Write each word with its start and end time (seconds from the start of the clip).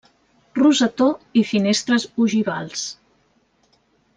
Rosetó 0.59 1.09
i 1.41 1.43
finestres 1.49 2.07
ogivals. 2.25 2.89